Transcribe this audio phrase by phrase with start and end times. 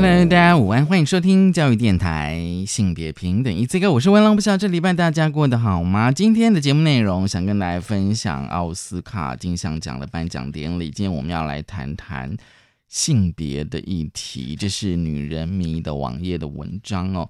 [0.00, 3.90] Hello，大家午安，欢迎收听教育电台性别平等一次个。
[3.90, 6.12] 我是文龙，不知道这礼拜大家过得好吗？
[6.12, 10.88] 今天的节目内容想跟大家分享奥斯卡金像奖的颁奖典礼。
[10.88, 12.36] 今天我们要来谈谈。
[12.86, 17.28] 性别的议题，这是女人迷的网页的文章哦。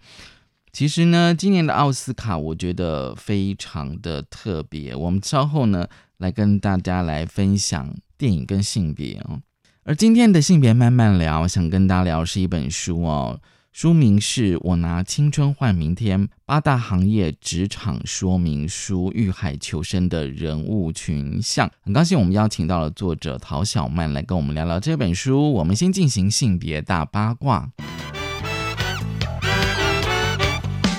[0.70, 4.94] 其实呢，今年的奥斯卡我觉得非常的特别。
[4.94, 5.88] 我们稍后呢
[6.18, 9.40] 来跟大家来分享电影跟性别哦。
[9.88, 13.40] 而今天的性别慢慢聊，想跟大家聊是一本书哦。
[13.72, 21.70] 书名是我拿青春换明天，八大行业职场说明书，遇海求生的人物群像。
[21.86, 25.50] 很高兴我们邀请到了作者陶小曼来跟我们聊聊这本书。
[25.54, 27.70] 我们先进行性别大八卦。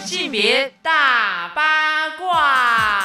[0.04, 2.99] 性别大八卦。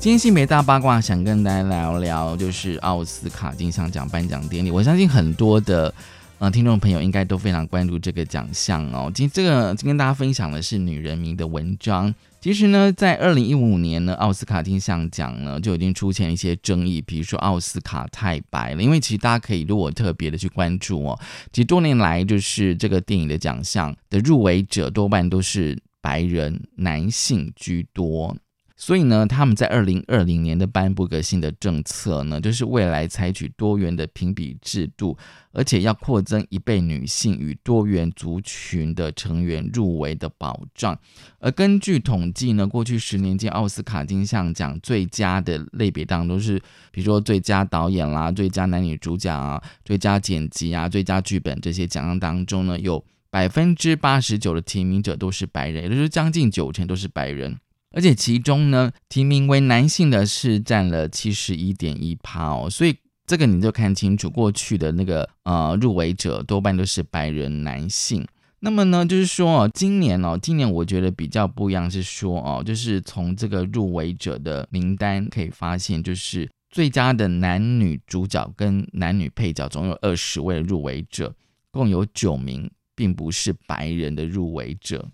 [0.00, 4.70] 今天性别大八卦，想跟大家聊聊，就是奥斯卡金像奖颁奖典礼。
[4.70, 5.92] 我相信很多的
[6.38, 9.10] 呃听众朋友应该都非常关注这个奖项哦。
[9.12, 12.14] 今这个今天大家分享的是女人名的文章。
[12.40, 18.82] 其实呢，在二零一五年呢，奥斯卡金像奖呢就已经出现一些争议，比如说奥斯卡太白了。
[18.82, 21.18] 因为其实大家可以如果特别的去关注哦，
[21.52, 28.36] 其实多年来就是这个电影的奖项的入围者多半都是白人男性居多。
[28.80, 35.18] 所以呢，他们在二零二零年的颁布个新的政策呢，就是未来采取多元的评比制度，
[35.50, 40.96] 而且要扩增一倍女性与多元族群的成员入围的保障。
[41.40, 46.56] 而根据统计呢，过去十年间奥斯卡金像奖最佳的类别当中，是
[46.92, 57.58] 比如说最佳导演啦、最佳男女主角啊、最佳剪辑啊、最佳剧本这些奖项当中呢，有百分之八十九的提名者都是白人，也就是将近九成都是白人。
[57.98, 68.24] 而且其中呢，提名为男性的是占了七十一点一趴哦，所以这个你就看清楚，过去的那个呃入围者多半都是白人男性。
[68.60, 81.34] 那么呢，就是说哦，今年哦，今年我觉得比较不一样，是说哦，就是从这个入围者的名单可以发现，就是最佳的男女主角跟男女配角总有二十位入围者，
[81.72, 85.08] 共有九名并不是白人的入围者。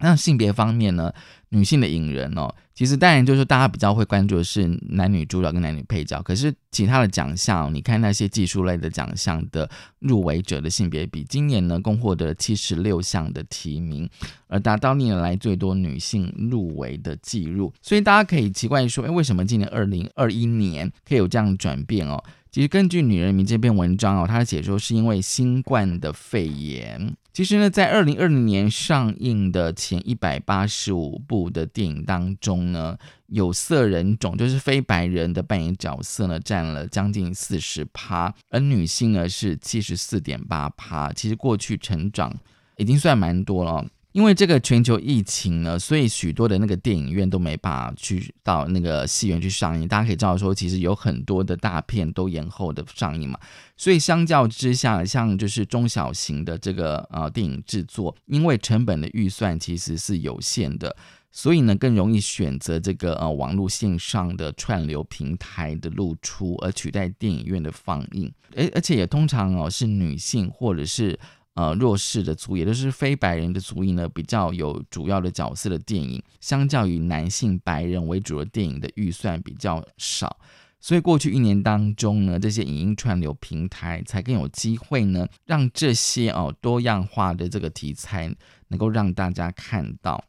[0.00, 1.12] 那性别方面呢？
[1.50, 6.20] 女性的影人哦，其实当然就是大家比较会关注的是男女主角跟男女配角。
[6.20, 9.66] 可是其他的奖项，你看那些技术类的奖项的
[10.00, 14.06] 入围者的性别比，今年呢共获得了七十六项的提名，
[14.46, 17.72] 而达到历年来最多女性入围的记录。
[17.80, 22.22] 所以大家可以奇怪说，哎，为什么今年二零二一年可以有这样转变哦？
[22.50, 27.16] 其实根据《女人迷》这篇文章哦，它的解说是因为新冠的肺炎。
[27.38, 41.12] 其实呢，在二零二零年上映的前一百八十五部的电影当中呢，有色人种就是非白人的扮演角色呢，占了将近四十趴，而女性呢是七十四点八趴。
[41.12, 42.36] 其实过去成长
[42.76, 43.86] 已经算蛮多了。
[44.18, 49.86] 因为这个全球疫情呢，所以许多的那个电影院都没办法去到那个戏院去上映。
[49.86, 53.38] 大家可以知道说，其实有很多的大片都延后的上映嘛。
[53.76, 60.96] 所以相较之下，像就是中小型的这个呃电影制作，因为成本的预算其实是有限的，
[61.30, 68.32] 所以呢更容易选择这个呃网络线上的串流平台的露出，而取代电影院的放映。
[68.56, 71.16] 而而且也通常哦是女性或者是。
[71.58, 80.38] 呃，弱势的族，也就是非白人的族裔呢，比较有主要的角色的电影，相较于男性白人为主的电影的预算比较少，
[80.78, 88.32] 所以过去一年当中呢，这些影音串流平台才更有机会呢，让这些哦多样化的这个题材
[88.68, 90.24] 能够让大家看到。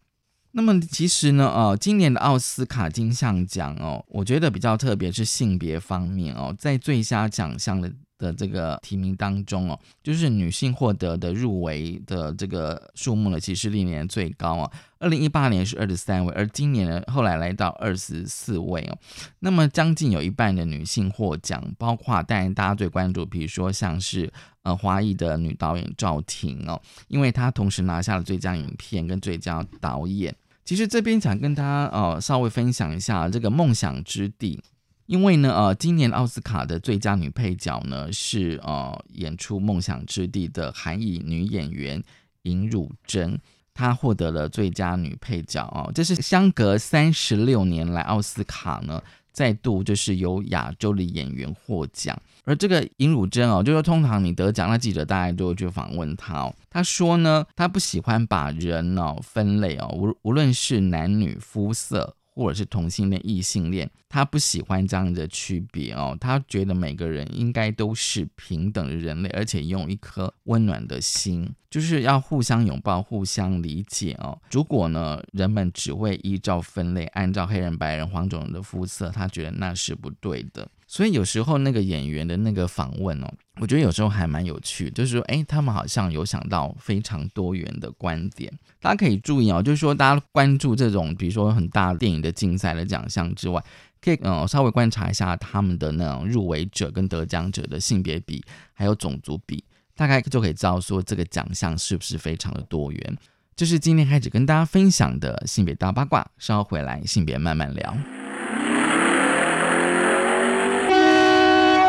[0.54, 7.94] 那么其实呢，呃，今年的奥斯卡金像奖哦，我觉得比较特别是性别方面哦，在最佳奖项的。
[8.20, 14.72] 的这个提名当中哦，就是女性获得的入围的这个数目呢，其实历年最高啊。
[15.00, 18.98] 二零一八年是二十三位，而今年呢，后来来到二十四位哦。
[19.40, 24.30] 那么将近有一半的女性获奖，包括当然大家最关注，比如说像是
[24.64, 30.36] 呃华裔的女导演赵婷哦，因为她同时拿下了最佳影片跟最佳导演。
[30.66, 34.62] 其实这边想跟大家呃稍微分享一下这个梦想之地。
[35.10, 42.04] 因为呢，呃，今年奥斯卡的最佳女配角呢是呃演出《梦想之地》的韩裔女演员
[42.44, 43.40] 尹汝贞。
[43.74, 49.02] 她获得了最佳女配角哦，这是相隔三十六年来奥斯卡呢
[49.32, 52.16] 再度就是由亚洲的演员获奖。
[52.44, 56.56] 而这个尹汝贞哦，就说通常你得奖，那记者大概都会去访问她哦。
[56.70, 62.16] 她说呢，她不喜欢把人哦分类哦，无无论是男女肤色。
[62.34, 66.18] 或者是同性恋、异性恋，他不喜欢这样的区别哦。
[66.20, 74.40] 他觉得每个人应该都是平等的人类，而且用一颗温暖的心，就是要互相拥抱、互相理解哦。
[74.52, 80.70] 如果呢，人们只会依照分类，按照黑人、白人、黄种人的肤色，他觉得那是不对的。
[80.92, 83.32] 所以有时候那个演员的那个访问哦，
[83.62, 88.52] 我觉得有时候还蛮有趣，就是说，哎，他们好像有想到非常多元的观点。
[88.82, 93.64] 大家可以注意哦，就是说，大家关注这种，比如说很大电影的竞赛的奖项之外，
[94.02, 98.44] 可以嗯稍微观察一下他们的那种入围者跟得奖者的性别比，
[98.74, 99.64] 还有种族比，
[99.96, 103.18] 大概就可以知道说这个奖项是不是非常的多元。
[103.56, 107.96] 这是今天开始跟大家分享的性别大八卦，稍后回来性别慢慢聊。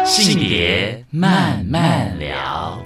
[0.04, 2.82] 性别慢慢聊，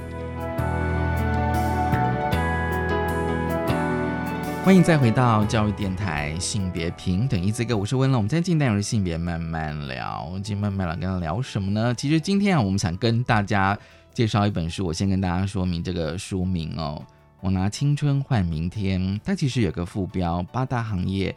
[4.65, 8.17] 欢迎再回到教育电台性别平等一这个，我是温乐。
[8.17, 11.95] 我们今天进单元是性别慢慢聊，今天慢慢聊跟他聊什么呢？
[11.95, 13.79] 其实今天啊，我们想跟大家
[14.13, 14.87] 介绍一本书。
[14.87, 17.03] 我先跟大家说明这个书名哦，
[17.41, 19.21] 我拿青春换明天。
[19.25, 21.35] 它其实有个副标：八大行业。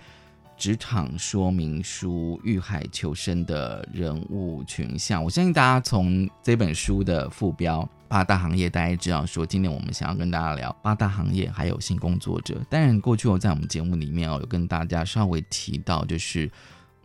[0.57, 5.23] 职场说明书：遇海求生的人物群像。
[5.23, 12.59] 我相信大家从这本书的副标“八大行业”，大家知道说，今天我们想要跟大家聊八大行业，还有性工作者。
[12.69, 16.49] 当然，过去我在我们节目里面哦，有跟大家稍微提到，就是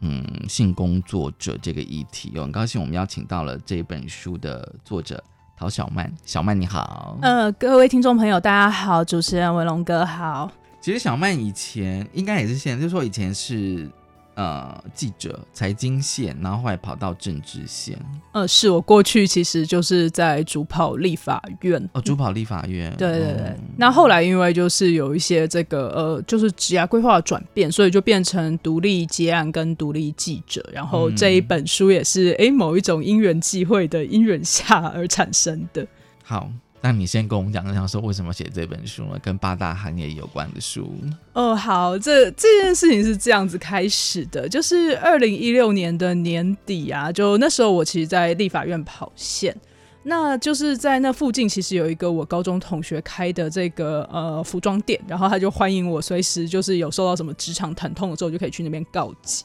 [0.01, 2.33] 嗯，性工作者这个议题。
[2.39, 5.23] 很高兴我们邀请到了这本书的作者
[5.59, 6.11] 陶小曼。
[6.25, 10.51] 小曼你好，呃，各位听众朋友，大家好，主持人文龙哥好。
[10.83, 13.89] 其实小曼以前应该也是现在，就是说以前是
[14.35, 17.97] 呃记者，财经线，然后后来跑到政治线。
[18.33, 21.89] 呃，是我过去其实就是在主跑立法院。
[21.93, 22.93] 哦，主跑立法院。
[22.99, 23.57] 对对对。
[23.77, 30.69] 那后来因为就是有一些这个呃，就是职业规划的转变，所以就变成独立接案跟独立记者。
[30.73, 35.87] 然后这一本书也是哎某一种因缘际会的因缘下而产生的。
[36.25, 36.51] 好。
[36.85, 39.17] 那你先跟我们讲一讲，说为什么写这本书呢？
[39.23, 40.93] 跟八大行业有关的书。
[41.33, 49.57] 哦，好，这这件事情是这样子开始的，就是二零一六年的年底啊，就那时候我其实，在立法院跑线，
[50.03, 59.45] 那就是在那附近，其实有一个我高中同学开的这个呃服装店，然后他就欢迎我，随时就是有受到什么职场疼痛的时候，就可以去那边告急。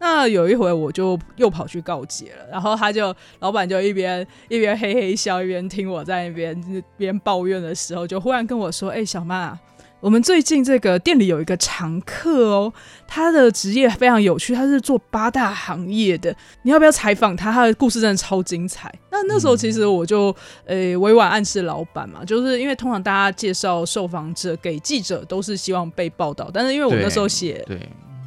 [0.00, 9.58] 那有一回我就又跑去告捷了，然后他就老板就一边一边嘿嘿笑，一边听我在那边边抱怨的时候，就忽然跟我说：“哎，小曼，啊
[10.00, 12.72] 我们最近这个店里有一个常客哦，
[13.08, 17.50] 他的职业非常有趣，他是做八大行业的，你要不要采访他？
[17.52, 20.32] 他的故事真的超精彩。”那那时候其实我就
[20.66, 27.76] 呃委婉暗示老板嘛，就是因为通常大家介绍受访者给记者都是希望被报道，但是因为我那时候写对。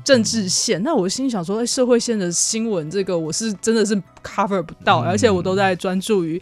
[0.03, 6.41] 政治线，那我心想说，哎，社会线的新闻，这个我是真的是 cover 不到，而且我都在专注于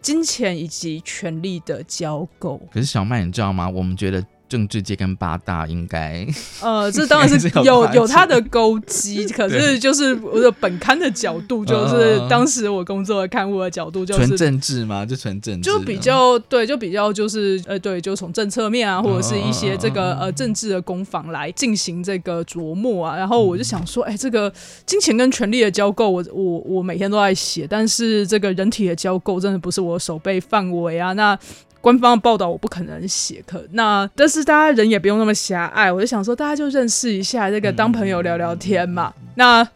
[0.00, 2.60] 金钱以及权力的交购。
[2.72, 3.68] 可是小麦，你知道吗？
[3.68, 4.24] 我们觉得。
[4.48, 6.26] 政治界跟八大应该，
[6.62, 15.04] 呃，这当然是 有有他的勾机， 可是就是我的本刊的角度，就是当时我工作的刊物的角度，就是纯政治吗？
[15.04, 23.16] 就纯政治，就比较对，就比较就是呃，对，就从政策面啊，或者是一些这个呃政治的攻防来进行这个琢磨啊。
[23.16, 24.52] 然后我就想说，哎，这个
[24.86, 31.12] 金钱跟权力的交构，我我我每天都在写，但是这个人体的交构真的不是我手背范围啊。
[31.12, 31.38] 那
[31.80, 39.12] 官方的报道我不可能写，可那但是大家人也不用那么狭隘，我就想说大家就认识一下，这个当朋友聊聊天嘛。
[39.34, 39.68] 那。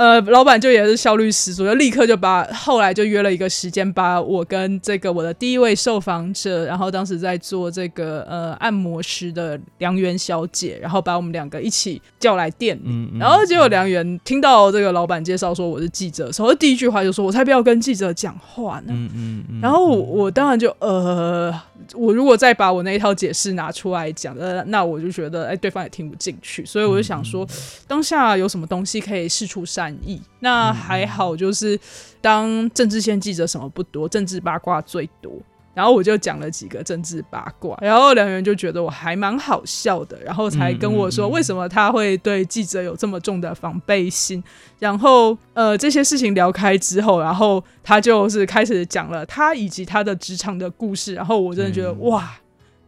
[0.00, 21.54] 呃，老板就也是效率十足，就立刻就把后来就约了一个时间，把我跟这个我的第一位受访者，然后当时在做这个呃按摩师的梁媛小姐，然后把我们两个一起叫来店里，然后结果梁媛听到这个老板介绍说我是记者，时候第一句话就说：“我才不要跟记者讲话呢。”嗯嗯嗯，然后我当然就呃。
[21.94, 27.44] 我如果再把我那一套解释拿出来讲，呃，那我就觉得，哎，对方也听不进去，所以我就想说，
[27.88, 30.20] 当下有什么东西可以试出善意？
[30.40, 31.78] 那还好，就是
[32.20, 35.32] 当政治线记者什么不多，政治八卦最多。
[35.72, 44.42] 然后我就讲了几个政治八卦，然后梁元就觉得我还蛮好笑的，然后才跟我说为什么他会对记者有这么重的防备心。
[44.80, 51.14] 然后呃这些事情聊开之后，然后他就是开始讲了他以及他的职场的故事。
[51.14, 52.28] 然后我真的觉得哇，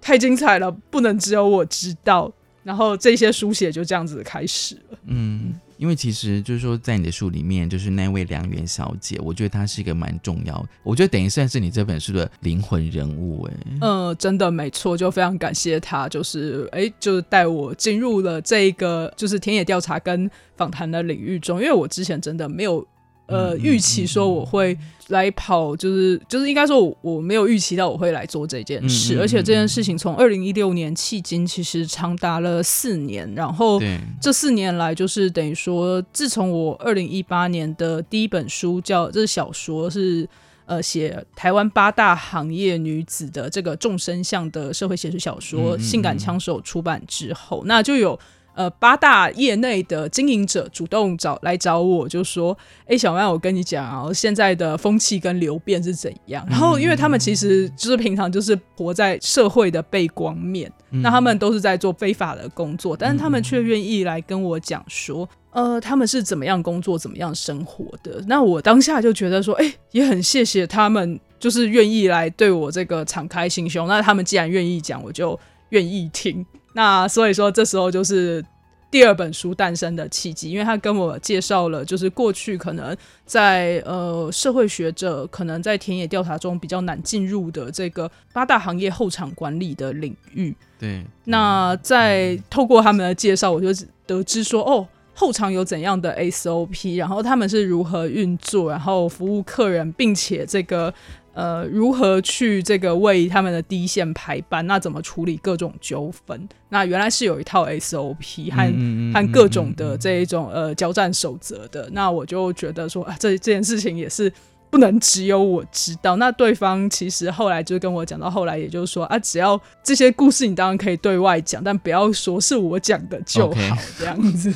[0.01, 2.31] 太精彩了，不能只有我知道。
[2.65, 4.99] 然后这些书写就这样子开始了。
[5.07, 13.43] 嗯，因为其实就是说，在你的书里面，就是那位梁元小姐，我觉得她是一个蛮重要，我觉得等于算是你这本书的灵魂人物。
[13.49, 22.87] 哎，嗯，真的没错，就非常感谢她，就是哎，就是带我进入了这个就是田野调查跟访谈的领域中，因为我之前真的没有。
[23.27, 24.77] 呃，预期说我会
[25.09, 33.33] 来跑，就是就是应该说，我我没有预期到我会来做这件事，而且这件事情从二零一六年迄今，其实长达了四年。
[33.35, 33.81] 然后
[34.21, 40.29] 这四年来，就是等于说，自从我二零一八年的第一本书叫这是小说，是
[40.67, 48.19] 呃写台湾八大行业女子的这个众生相的社会写实小说《性感枪手》出版之后，那就有。
[48.55, 52.57] 呃，八大业内的经营者主动找来找我，就说
[52.87, 56.47] ：“哎，小曼，我跟你讲啊，现在的风气跟流变是怎样？
[56.51, 68.23] 然后，因为他们其实就是平常就是活在社会的背光面，那他们都是在做非法的工作，但是他们却愿意来跟我讲说，呃，他们是怎么样工作、怎么样生活的。
[68.27, 73.89] 那我当下就觉得说，哎，也很谢谢他们，就是愿意来对我这个敞开心胸。
[73.89, 75.39] 那他们既然愿意讲，我就
[75.71, 76.45] 愿意听。”
[76.75, 78.45] 那所以说，这时候就是
[78.91, 90.55] 第二本书诞生的契机，因为他跟我介绍了，就是过去可能在呃社会学者可能在田野调查中比较难进入的这个八大行业后场管理的领域。
[90.79, 91.05] 对。
[91.25, 93.69] 那在透过他们的介绍，我就
[94.07, 100.93] 得知说，哦，后场有怎样的 SOP，然后他们是如何运作，然后服务客人，并且这个。
[101.35, 104.67] 呃，如何去这个为他们的第一线排班？
[104.67, 106.49] 那怎么处理各种纠纷？
[106.69, 111.89] 那原来是有一套 SOP 和和各种的这一种呃交战守则的。
[111.93, 114.31] 那我就觉得说啊，这这件事情也是
[114.69, 116.17] 不能只有我知道。
[116.17, 124.53] 那对方其实后来就跟我讲到后来，也就是说啊，只要这些故事你当然可以对外讲，但不要说是我讲的就好，这样子。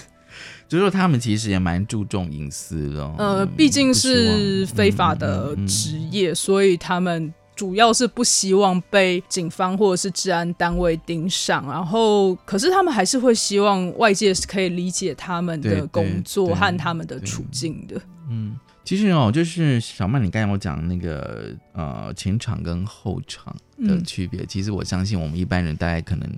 [0.68, 3.04] 就是说，他们其实也蛮注重隐私的。
[3.18, 11.64] 呃，毕竟是非法的职业，所以他们主要是不希望被警方或者是治安单位盯上。
[11.68, 18.00] 然后，可是他们还是会希望外界是可以理解他们的工作和他们的处境的。
[18.28, 23.54] 嗯，其实哦，就是小曼，你刚才我讲那个呃前场跟后场
[23.86, 26.28] 的区别，其实我相信我们一般人大概可能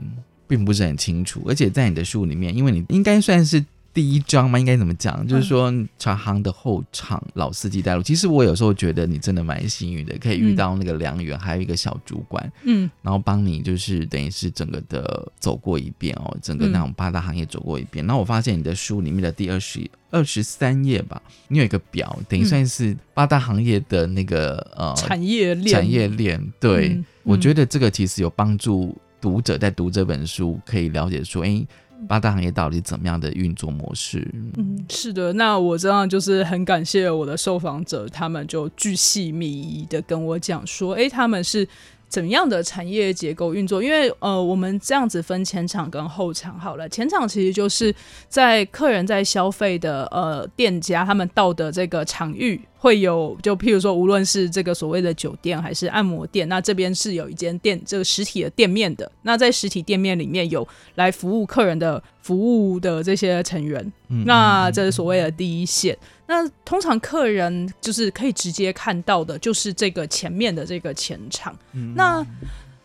[0.46, 1.42] 并不是很清楚。
[1.48, 3.64] 而且在你的书里面，因为你应该算是。
[3.98, 5.26] 第一章嘛，应该怎么讲？
[5.26, 8.02] 就是说，茶行的后场老司机带路。
[8.04, 18.06] 其实我有时候觉得你真的蛮幸运的，可以遇到那个梁远，还有一个小主管，嗯，然后帮你就是等于是整个的走过一遍哦，整个那种八大行业走过一遍。
[18.06, 25.74] 然后我发现你的书里面的第二十二十三页吧，你有一个表，等于算是八大行业的那个呃产业链。
[25.74, 31.66] 产业链，对我觉得这个其实有帮助读者在读这本书可以了解说，哎。
[32.06, 34.30] 八大行业到底怎么样的运作模式？
[34.56, 41.66] 嗯，是的，那我这样就是很感谢我的受访者，他们就巨细靡遗的跟我讲说，哎，他们是。
[42.08, 43.82] 怎样的产业结构运作？
[43.82, 46.88] 因为呃，我们这样子分前场跟后场好了。
[46.88, 47.94] 前场其实就是
[48.28, 59.10] 在客人在消费的呃店家，他们到的这个场域会有，就譬如说，无论是这个所谓的酒店还是按摩店，那这边是有一间店，这个实体的店面的。
[59.22, 63.92] 那在实体店面里面有来服务客人的服务的这些成员，
[64.24, 65.96] 那这是所谓的第一线。
[66.28, 71.58] 那通常客人就是可以直接看到的，就是这个前面的这个前场。
[71.96, 72.24] 那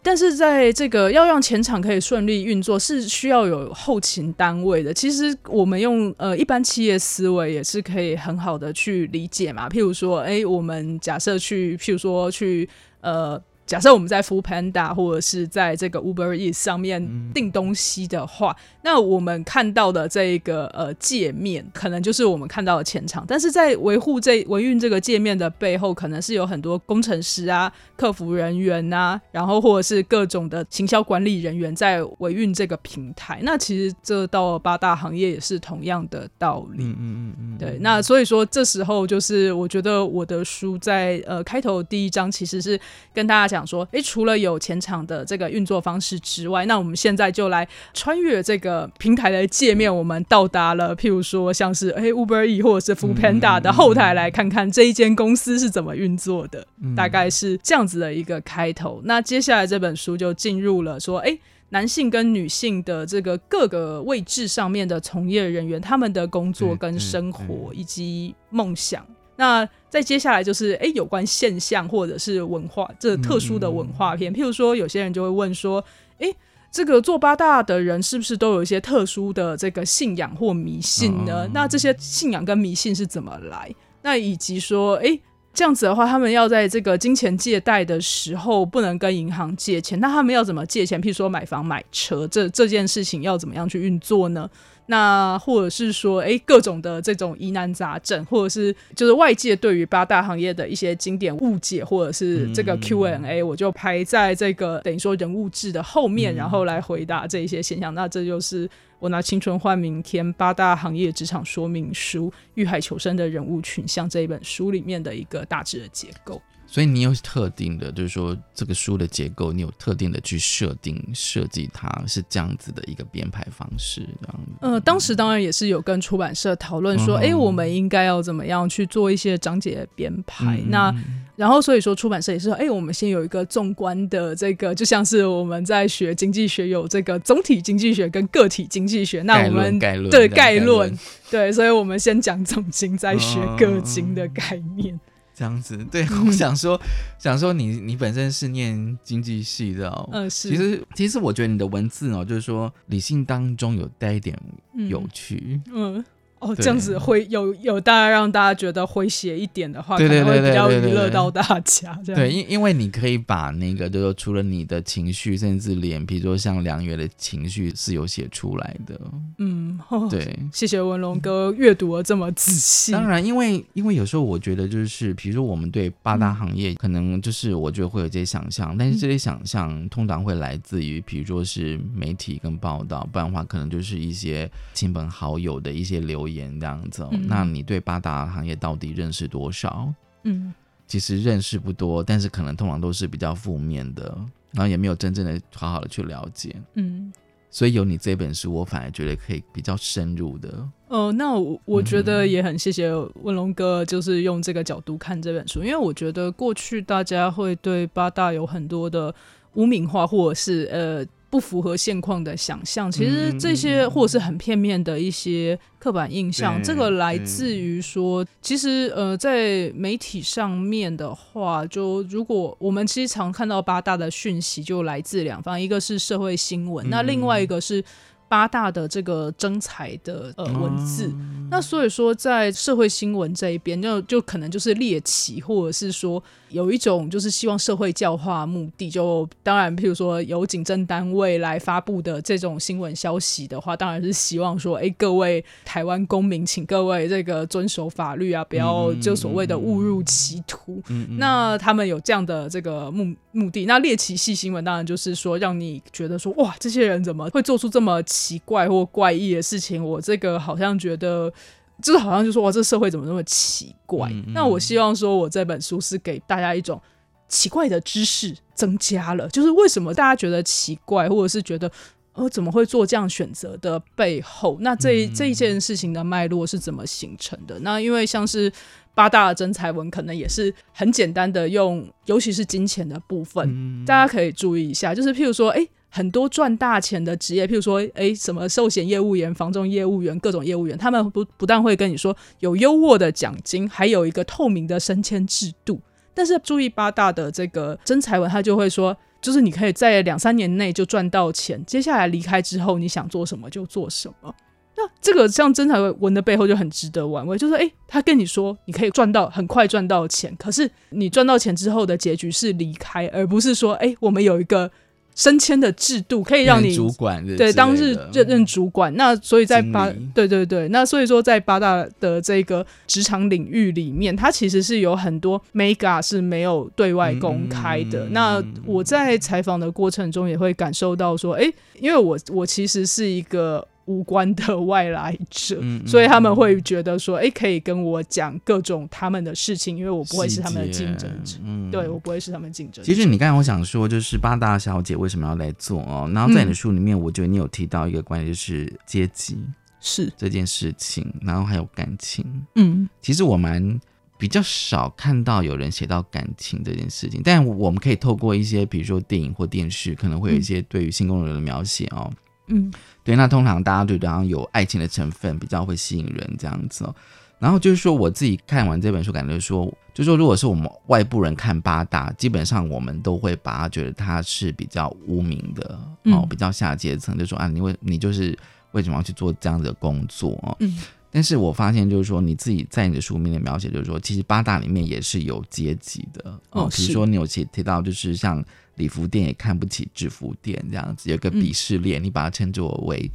[0.02, 4.94] 但是在这个要让前场可以顺利运作，是需要有后勤单位的。
[4.94, 9.70] 其实我们用呃一般企业思维也是可以很好的去理解嘛。
[9.70, 12.68] 譬如说，哎，我们假设去，譬如说去
[13.02, 13.40] 呃。
[13.66, 23.24] 假设我们在 Food Panda 或者是在这个 Uber Eats 上面订东西的话，那我们看到的这一个呃界面，可能就是我们看到的前场。
[23.26, 33.40] 但是在维护这维运这个界面的背后，可能是有很多工程师啊、客服人员呐，然后或者是各种的行销管理人员在维运这个平台。
[33.44, 36.84] 那其实这到八大行业也是同样的道理。
[36.84, 37.58] 嗯嗯嗯。
[37.58, 42.78] 对，那所以说这时候就是我觉得我的书在呃开头第一章其实是
[43.14, 43.54] 跟大家。
[43.54, 56.66] 讲说，哎，除了有前场的这个运作方式之外，那我们现在就来穿越这个平台的界面，我们到达了，譬如说像是哎 Uber E 或者是 Food Panda 的后台，来看看这一间公司是怎么运作的，
[56.96, 59.02] 大概是这样子的一个开头。
[59.06, 61.38] 那接下来这本书就进入了说，哎，
[61.70, 69.06] 男性跟女性的这个各个位置上面的从业人员，他们的工作跟生活以及梦想。
[69.36, 75.84] 那再接下来就是哎，有关现象或者是文化这特殊的文化片，譬如说有些人就会问说，
[76.20, 76.36] 诶，
[76.72, 81.44] 这个做八大的人是不是都有一些特殊的这个信仰或迷信呢？
[81.46, 83.74] 哦那这些信仰跟迷信是怎么来？
[84.02, 85.20] 那以及说，诶，
[85.54, 91.00] 这样子的话，他们要在这个金钱借贷的时候不能跟银行借钱，那他们要怎么借钱？
[91.02, 94.50] 譬如说买房、买车，这这件事情要怎么样去运作呢？
[94.88, 107.94] 那或者是说，诶，各种的这种疑难杂症，或者是就是外界对于八大行业的一些经典误解，或者是这个 Q&A，、我就排在这个等于说人物志的后面，然后来回答这一些现象。
[107.96, 108.70] 那这就是
[109.04, 116.42] 我拿《青春换明天：八大行业职场说明书：遇海求生的人物群像》这一本书里面的一个大致的结构。
[116.74, 124.54] 所以你有特定的，就是说这个书的结构，你有特定的去设定设计，它是这样子的一个编排方式，这样子。
[124.62, 130.58] 呃，当时当然也是有跟出版社讨论说，哎、嗯我们应该要怎么样去做一些章节编排。
[130.58, 130.96] 嗯那
[131.36, 140.92] 然后所以说出版社也是说，哎、我们先有一个纵观的这个，就像是我们在学经济学有这个总体经济学跟个体经济学，那我们论概论对概论，
[141.30, 145.00] 对，所以我们先讲总经，再学个经的概念。
[145.36, 146.80] 这样子，对，我想说，
[147.18, 154.38] 想说你你本身是念经济系的哦，嗯、是，其实其实我觉得你的文字哦，就是说理性当中有带一点
[154.76, 154.88] 嗯。
[154.88, 156.04] 有趣，嗯。
[156.44, 161.98] 哦，这样子会有有大概让大家觉得诙谐一点的话，对对可能会对比较娱乐到大家。
[162.04, 169.00] 这样对，因因为你可以把那个，就是说除了你的情绪，甚至连比如说像梁月的情绪是有写出来的，
[169.38, 170.38] 嗯，哦、对。
[170.52, 172.92] 谢谢文龙哥阅读的这么仔细。
[172.92, 187.10] 当然，因为因为有时候我觉得就是，比如说我们对八大行业可能就是我觉得会有这些想象，但是这些想象通常会来自于，比如说是媒体跟报道，不然的话可能就是一些亲朋好友的一些留言这样子、哦。
[187.12, 189.94] 嗯那你对八大行业到底认识多少？
[190.24, 190.54] 嗯
[190.86, 194.04] 其实认识不多，但是可能通常都是比较负面的，
[194.52, 196.56] 然后也没有真正的好好的去了解。
[196.76, 197.12] 嗯，
[197.50, 200.70] 所以有你这本书，我反而觉得可以比较深入的。
[200.90, 209.14] 哦、那我我觉得也很谢谢文龙哥，就是用这个角度看这本书，因为我觉得过去大家会对八大有很多的
[209.54, 211.06] 污名化，或者是呃。
[211.34, 227.84] 不符合现况的想象，其实这些或者是很片面的一些刻板印象，对这个来自于说，其实呃，在媒体上面的话，就如果我们其实常看到八大的讯息，就来自两方，一个是社会新闻，那另外一个是
[228.30, 231.12] 八大的这个征才的呃文字。
[231.50, 238.90] 那所以说，在社会新闻这一边，就就可能就是猎奇，或者是说有一种就是希望社会教化目的。
[238.90, 250.82] 就当然，譬如说由警政单位来发布的这种新闻消息的话，当然是希望说，哎，各位台湾公民，请各位这个遵守法律啊，不要就所谓的误入歧途。
[251.18, 253.66] 那他们有这样的这个目目的。
[253.66, 259.84] 那猎奇系新闻当然就是说，让你觉得说，哇，这些人怎么会做出这么奇怪或怪异的事情？
[259.84, 261.34] 我这个好像觉得。
[261.82, 264.10] 就是好像就说哇，这社会怎么那么奇怪？
[264.12, 266.82] 嗯嗯那我希望说，我这本书是给大家一种
[267.28, 271.72] 奇怪的知识增加了，就是为什么大家觉得奇怪，或者是觉得
[272.14, 277.58] 呃怎么会做这样选择的背后，那这一这一件事情的脉络是怎么形成的？
[277.60, 278.52] 那因为像是
[278.94, 295.80] 八大的真才文，可能也是很简单的用，尤其是金钱的部分，嗯大家可以注意一下，就是譬如说，哎、很多赚大钱的职业，譬如说，哎，什么寿险业务员、房仲业务员、各种业务员，他们不不但会跟你说有优渥的奖金，还有一个透明的升迁制度。
[296.16, 304.34] 但是注意八大的这个真才文，他就会说，就是你可以在两三年内就赚到钱，接下来离开之后，你想做什么就做什么。
[304.76, 314.72] 那这个像真才文的背后就很值得玩味，就是诶，他跟你说你可以赚到很快赚到钱，可是你赚到钱之后的结局是离开，而不是说诶，我们有一个
[315.16, 318.94] 升迁的制度可以让你主管之对，当日任任主管。
[318.96, 328.06] 那所以在八对对对，那所以说在八大的这个职场领域里面，它其实是有很多 mega 是没有对外公开的。
[328.06, 333.68] 嗯那我在采访的过程中也会感受到说，哎，因为我我其实是一个。
[333.86, 342.84] 无关的外来者，嗯嗯所以他们会觉得说，哎，可以跟我讲各种他们的事情，因为我不会是他们的竞争者，嗯对我不会是他们竞争者。
[342.84, 346.10] 其实你刚才我想说，就是八大小姐为什么要来做哦？
[346.14, 349.38] 然后在你的书里面，我觉得你有提到一个观点，就是阶级
[349.82, 352.26] 是，这件事情，然后还有感情。
[352.56, 353.80] 嗯其实我蛮
[354.18, 362.10] 比较少看到有人写到感情这件事情，但我们可以透过一些，比如说电影或电视，可能会有一些对于性工作者的描写哦。
[362.48, 362.72] 嗯
[363.04, 366.96] 对，那通常大家对好像有爱情的成分比较会吸引人这样子哦。
[367.40, 378.38] 然后就是说，我自己看完这本书，感觉说，就说如果是我们外部人看八大，基本上我们都会把它觉得它是比较污名的哦，嗯比较下阶层，就说啊，你为你就是
[378.72, 380.56] 为什么要去做这样子的工作哦？
[380.62, 380.78] 嗯
[381.12, 388.44] 但是我发现，就是说你自己在你的书里面的描写，就是说，其实八大里面也是有阶级的哦比如说你有提提到，就是像
[388.76, 393.10] 礼服店也看不起制服店这样子，有个嗯鄙视链，你把它称之为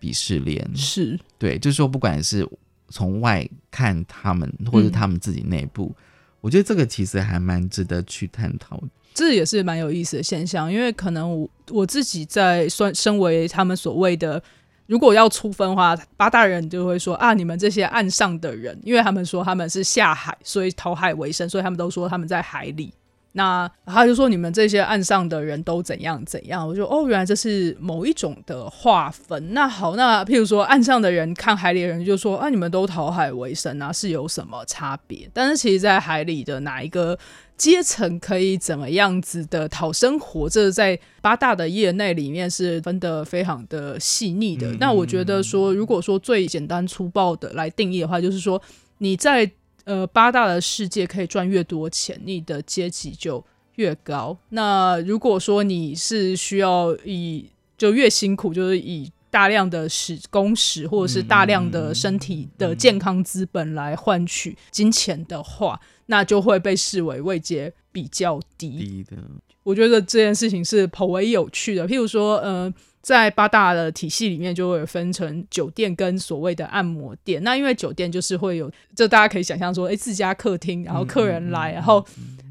[0.00, 0.66] 鄙视链。
[0.74, 2.48] 是，对，就是说，不管是
[2.88, 5.94] 从外看他们，或者嗯他们自己内部，
[6.40, 8.88] 我觉得这个其实还蛮值得去探讨的。
[9.12, 14.42] 这也是蛮有意思的现象，因为可能我我自己在算身为他们所谓的，
[14.86, 22.92] 如果要出分的话，八大人就会说啊，你们这些岸上的人，因为他们说他们是下海，所以投海为生，所以他们都说他们在海里。
[23.36, 29.52] 那他就说你们这些岸上的人都怎样怎样，我就哦，原来这是某一种的划分。
[29.52, 35.28] 那好，那譬如说岸上的人看海里的人就说啊，你们都讨海为生啊，是有什么差别？
[35.32, 37.18] 但是其实，在海里的哪一个
[37.56, 44.72] 阶层可以怎么样子的讨生活，这在八大的业内里面是分得非常的细腻的。
[44.78, 48.62] 那我觉得说，如果说最简单粗暴的来定义的话，就是说
[48.98, 49.50] 你在
[49.84, 53.44] 呃八大的世界可以赚越多钱，你的阶级就
[53.76, 54.36] 越高。
[54.50, 68.70] 那如果说你是需要以就越辛苦，就是以大量的时工时或者是大量的身体的健康资本来换取金钱的话，那就会被视为位阶比较低。
[68.70, 69.16] 低的，
[69.64, 71.88] 我觉得这件事情是颇为有趣的。
[71.88, 72.72] 譬如说，呃，
[73.04, 77.40] 在八大的体系里面，就会分成酒店跟所谓的按摩店。
[77.44, 82.04] 那因为酒店就是会有，这大家可以想象说，哎，自家客厅，然后客人来，然后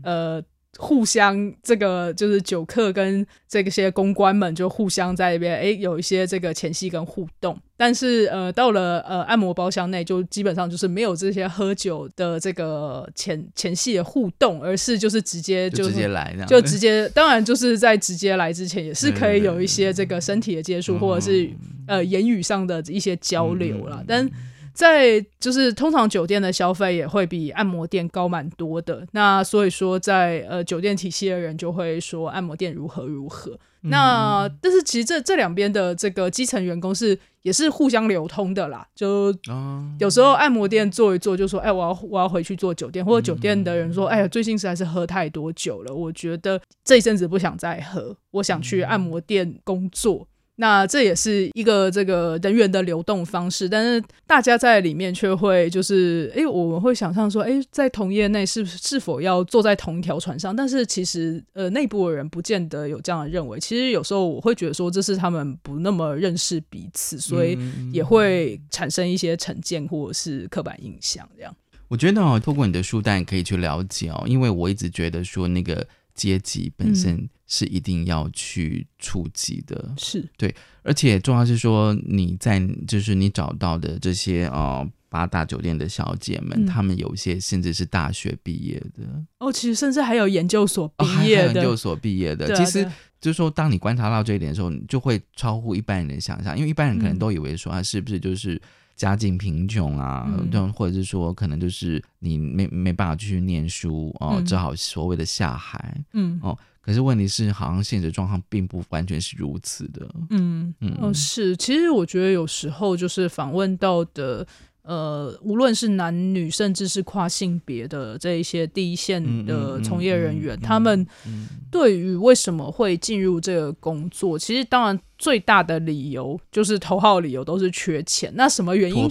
[0.03, 0.41] 呃。
[0.77, 21.47] 互相这个就是酒客跟这些公关们就互相在那边哎有一些这个前戏跟互动，但是呃到了呃按摩包厢内就基本上就是没有这些喝酒的这个前前戏的互动，而是就是直接就直接来就直接，当然就是在直接来之前，也是可以有一些这个身体的接触，或者是
[21.85, 24.03] 呃言语上的一些交流啦。
[24.07, 24.27] 但
[24.73, 29.05] 在就是通常酒店的消费也会比按摩店高蛮多的。
[29.11, 33.57] 那所以说在，呃酒店体系的人就会说按摩店如何如何。
[33.85, 60.55] 那但是其实这这两边的这个基层员工是也是互相流通的啦，就哦，有时候按摩店做一做，就说：“哎，我要我要回去做酒店。”或者酒店的人说：“哎呀，最近实在是喝太多酒了，我觉得这一阵子不想再喝，我想去按摩店工作。”那这也是一个这个人员的流动方式，但是大家在里面却会就是，哎，我们会想象说，哎，在同业内是是否要坐在同一条船上？
[60.55, 63.59] 但是其实，呃，内部的人不见得有这样的认为。
[63.59, 67.57] 其实有时候我会觉得说，这是他们不那么认识彼此，所以
[67.91, 71.51] 也会产生一些成见或者是刻板印象这样。
[71.87, 80.27] 我觉得哦，透过你的书单可以去了解哦，因为我一直觉得说那个阶级本嗯身是一定要去触及的，是。
[80.37, 86.65] 对，而且重要是说你在就是你找到的这些呃八大酒店的小姐们，嗯。
[86.65, 89.03] 她们有一些甚至是大学毕业的，
[89.39, 92.83] 哦，其实甚至还有研究所毕业的，还有研究所毕业的，啊其实
[93.21, 97.19] 就是说，当你观察到这一点的时候，你就会超乎一般人的想象，因为一般人可能嗯。
[97.19, 98.61] 都以为说啊是不是就是
[99.03, 106.01] 家境贫穷啊，嗯对、或者是说可能就是你没没办法继续念书哦，嗯只好所谓的下海。
[106.13, 110.05] 嗯哦可是问题是，好像现实状况并不完全是如此的。
[110.31, 114.45] 嗯嗯哦，是，其实我觉得有时候就是访问到的，
[114.83, 128.31] 呃，无论是男女，甚至是跨性别的这一些第一线的从业人员，嗯他们嗯对于为什么会进入这个工作，其实当然最大的理由就是头号理由都是缺钱。
[128.35, 129.07] 那什么原因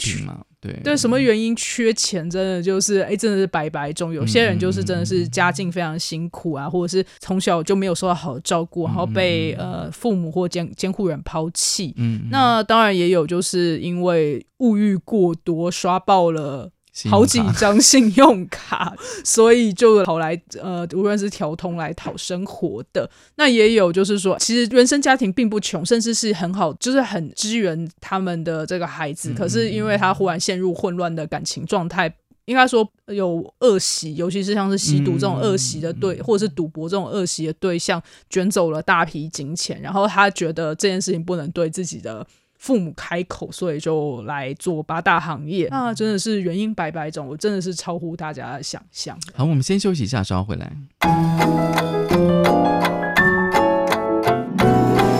[0.63, 2.31] 对对，什么原因缺钱？
[2.31, 4.15] 真的就是，哎，真的是白白中。
[4.15, 11.93] 有些人就是真的是家境非常辛苦啊，或者是从小就没有受到好的照顾，然后被呃父母或监监护人抛弃。
[11.97, 16.71] 嗯，那当然也有，就是因为物欲过多，刷爆了
[17.11, 23.09] 好几张信用卡，所以就跑来呃，无论是调通来讨生活的。
[23.37, 29.31] 那也有就是说，其实原生家庭并不穷，甚至是很好，就是很支援他们的这个孩子。
[29.31, 32.15] 嗯可是因为他忽然陷入混乱的感情状态。
[32.47, 42.27] 应该说有恶习，尤其是像是吸毒这种恶习的对，或者是赌博这种恶习的对象，卷走了大批金钱，然后他觉得这件事情不能对自己的
[42.63, 45.67] 父母开口，所以就来做八大行业。
[45.69, 49.19] 那真的是原因百百种，我真的是超乎大家的想象。
[49.35, 50.73] 好，我们先休息一下，稍后回来。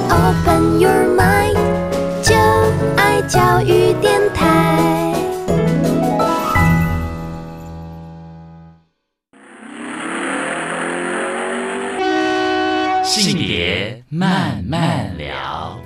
[0.09, 1.59] Open your mind，
[2.23, 2.37] 就
[2.97, 4.79] 爱教育电台。
[13.03, 15.82] 性别慢慢聊。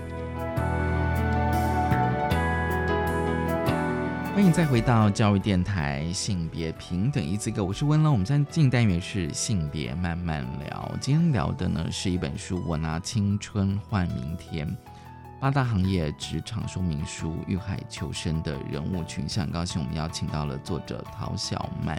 [4.36, 8.12] 欢迎再回到教育电台性别平等一字个，我是温乐。
[8.12, 14.68] 我们现在进单元是性别慢慢聊，今天聊的呢是一本书《我拿青春换明天》，
[15.40, 19.46] 八大行业职场说明书，遇海求生的人物群像。
[19.46, 21.98] 很高兴我们邀请到了作者陶小曼。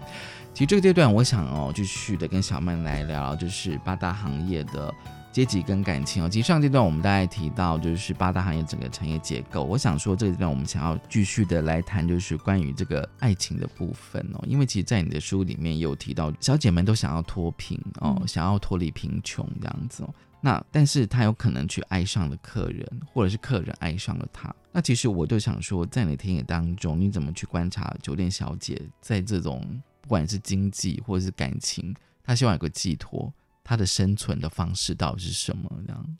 [0.54, 4.93] 其实这个阶段，我想哦，继续的跟小曼来聊，就是八大行业的。
[5.38, 9.63] 阶级跟感情哦，其实上阶段我们大概提到就是八大行业整个产业结构。
[9.63, 14.43] 我想说这个阶段我们想要继续的来谈，就是关于这个爱情的部分哦。
[14.47, 20.12] 因为其实，在你的书里面有提到，小姐们都想要脱贫哦，想要脱离贫穷这样子哦。
[20.41, 24.52] 那但是她有可能去爱上了客人，或者是客人爱上了她。
[24.71, 29.62] 那其实我就想说，在你的田野当中，你怎么去观察酒店小姐在这种
[30.02, 33.32] 不管是经济或者是感情，她希望有个寄托。
[33.67, 35.69] 他的生存的方式到底是什么？
[35.86, 36.17] 这样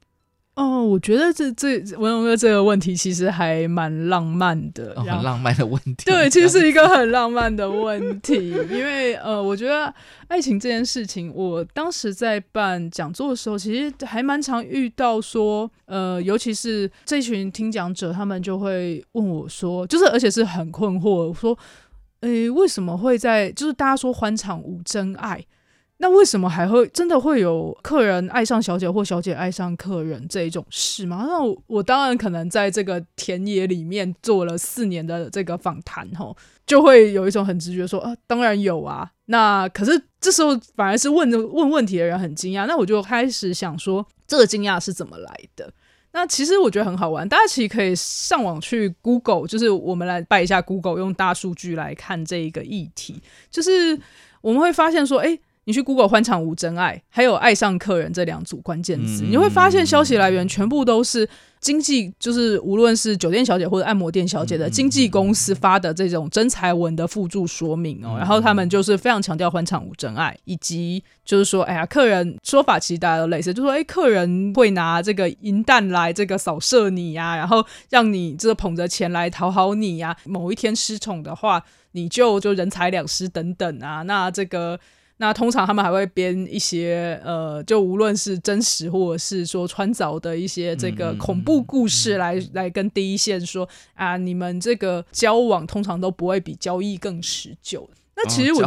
[0.56, 6.06] 哦，我觉得这这文龙哥这个问题其实还蛮浪漫的，哦、很浪漫的问题。
[6.06, 9.94] 对，其实是一个很浪漫的问题，因为呃，我觉得
[10.28, 21.56] 爱情这件事情，我当时在办讲座的时候，其实还蛮常遇到说，呃，尤其是这群听讲者，他们就会问我说，就是而且是很困惑，说，
[22.22, 25.46] 诶，为什么会在就是大家说欢场无真爱？
[26.00, 31.26] 那为什么还会真的会有客人爱上小姐或小姐爱上客人这一种事吗？
[31.28, 39.10] 那我当然可能在这个田野里面做了四年的这个访谈，吼，就会有一种很直觉说啊，当然有啊。
[39.26, 45.74] 那可是这时候反而是问问问题的人很惊讶，那我就开始想说，这个惊讶是怎么来的？
[46.12, 54.00] 那其实我觉得很好玩，大家其实可以上网去 Google，就是我们来拜一下 Google，用大数据来看这一个议题，就是
[54.42, 55.40] 我们会发现说，哎。
[55.68, 61.28] 你去 Google 欢场无真爱，还有爱上客人这两组关键字，你会发现消息来源全部都是
[61.60, 84.80] 经纪，就是无论是酒店小姐或者按摩店小姐的经纪公司发的这种真才文的附注说明哦，然后他们就是非常强调欢场无真爱，以及就是说，哎呀，客人说法其实大家都类似，就说，哎，客人会拿这个银弹来这个扫射你呀，然后让你这个捧着钱来讨好你呀，某一天失宠的话，你就就人财两失等等啊，那这个。
[85.20, 97.90] 那通常他们还会编一些呃，就无论是真实或者是说穿凿的一些这个恐怖故事来来跟第一线说啊，你们这个交往通常都不会比交易更持久。
[98.16, 98.64] 那其实我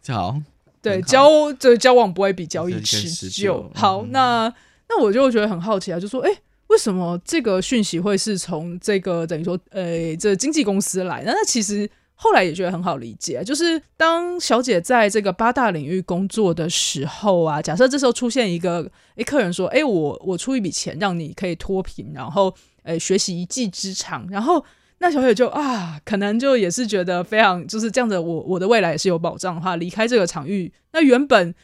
[0.00, 0.42] 交
[0.80, 3.70] 对交这交往不会比交易持久。
[3.74, 4.50] 好，那
[4.88, 6.30] 那我就觉得很好奇啊，就说哎，
[6.68, 11.22] 为什么这个讯息会是从这个等于说呃这经纪公司来？
[11.26, 11.90] 那那其实。
[12.14, 24.64] 后来也觉得很好理解，就是当小姐在这个八大领域工作的时候啊，假设这时候出现一个诶客人说，诶我我出一笔钱让你可以脱贫，然后诶学习一技之长，然后
[24.98, 31.54] 那小姐就啊，可能就也是觉得非常就是这样子，我我的未来也是有保障的话，离开这个场域，那原本。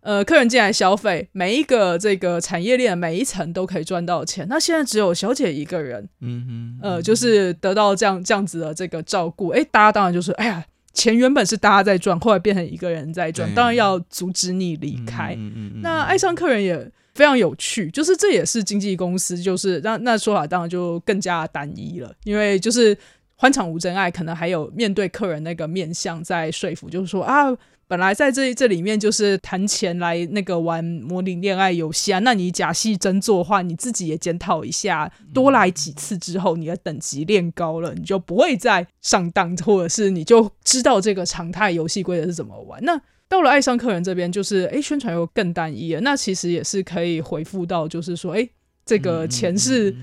[0.00, 4.46] 呃，客人进来消费，每一个这个产业链每一层都可以赚到钱。
[4.48, 9.48] 那现在只有小姐一个人，嗯哼，呃，就是得到这样这样子的这个照顾。
[9.48, 15.36] 哎，大家当然就是，哎呀，钱原本是大家在赚，后来变成一个人在赚，当然要阻止你离开。
[15.82, 22.96] 那爱上客人也非常有趣，就是这也是经纪公司，就是那那说法当然就更加单一了，因为就是
[23.34, 27.48] 欢场无真爱，可能还有面对客人那个面相在说服，就是说啊。
[27.88, 42.78] 本来在这这里面就是谈钱来那个玩模拟恋爱游戏啊，那你假戏真做的话，你自己也检讨一下，多来几次之后，你的等级练高了，你就不会再上当，或者是你就知道这个常态游戏规则是怎么玩。
[42.84, 48.50] 那到了爱上客人这边，就是诶，宣传又更单一了，那其实也是可以回复到，就是说，诶，
[48.84, 49.96] 这个钱是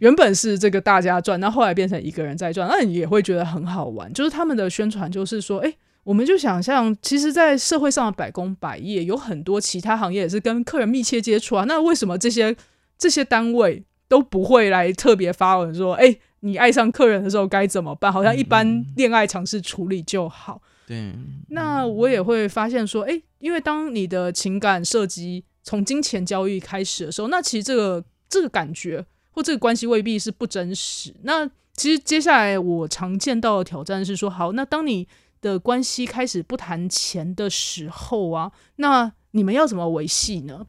[0.00, 4.12] 原本是这个大家赚，那后来变成一个人在赚，那你也会觉得很好玩。
[4.12, 5.74] 就是他们的宣传就是说，诶。
[6.04, 11.64] 我们就想象，其实，在社会上的百工百业，有很多其他行业也是跟客人密切接触啊。
[11.64, 12.56] 那为什么这些
[12.98, 20.62] 这些单位都不会来特别发文说：“哎，你爱上客人的时候该怎么办？”好像一般恋爱尝试处理就好。
[20.86, 21.12] 对。
[21.50, 31.14] 那我也会发现说：“哎，因为当你的情感涉及从金钱交易开始的时候，那其实这个这个感觉或这个关系未必是不真实。
[31.22, 35.06] 那其实接下来我常见到的挑战是说：好，那当你
[35.40, 40.66] 的关系开始不谈钱的时候啊，那你们要怎么维系呢？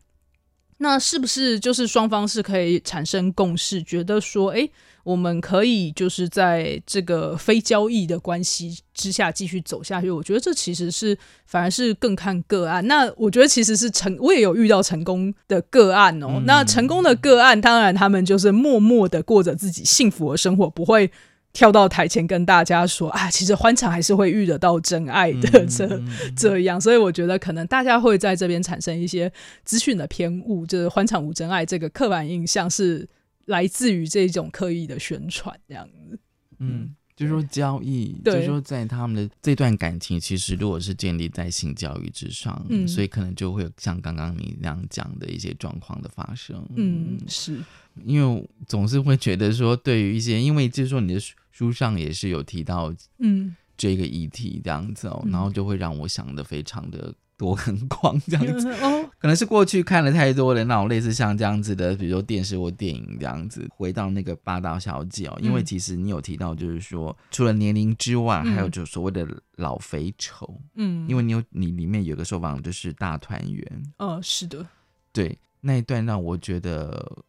[0.78, 4.68] 那是不是就是双方是可以产生共识，觉得说，哎，
[5.04, 10.10] 我们可以就是在这个非交易的关系之下继续走下去？
[10.10, 12.88] 我觉得这其实是反而是更看个案。
[12.88, 16.42] 那我觉得其实是成，我也有遇到成功的个案哦。
[16.48, 21.12] 那成功的个案，当然他们就是默默的过着自己幸福的生活，不会。
[21.54, 26.02] 跳到台前跟大家说啊，其实欢场还是会遇得到真爱的，这
[26.36, 29.32] 这样，所以我觉得可能大家会在这边产生一些
[29.64, 33.08] 资讯的偏误，就是欢场无真爱这个刻板印象是
[33.46, 36.20] 来自于这种刻意的宣传这样子。
[36.60, 46.66] 嗯，就是说交易，就是说在他们的这段感情，其实如果是建立在性教育之上，嗯，所以可能就会有像刚刚你那样讲的一些状况的发生。
[46.76, 47.60] 嗯，是
[48.06, 51.22] 因为总是会觉得说，对于一些，因为就是说你的。
[51.54, 58.70] 书上也是有提到，嗯，这个议题这样子哦，然后就会让我想的非常的多很广这样子。
[58.86, 63.68] 哦，可能是过去看了太多的那种类似像这样子的，比如说电视或电影这样子。
[63.72, 74.64] 回到那个霸道小姐哦，因为其实你有提到，就是说除了年龄之外，还有就所谓的老肥丑，嗯，因为你有你里面有个受访就是大团圆，哦，是的，
[75.12, 77.24] 对那一段让我觉得。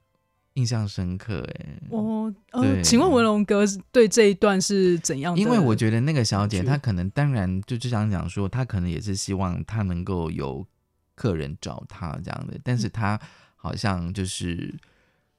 [0.54, 5.36] 印象深刻哎，哦，呃，请问文龙哥对这一段是怎样？
[5.36, 10.66] 因为我觉得那个小姐她可能当然就就想讲说，她可能也是希望她能够有
[11.14, 13.18] 客人找她这样的，但是她
[13.56, 14.74] 好像就是